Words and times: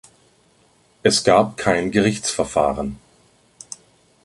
Es 1.03 1.23
gab 1.23 1.57
kein 1.57 1.91
Gerichtsverfahren. 1.91 2.97